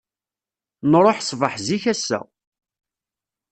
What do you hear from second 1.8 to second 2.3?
ass-a.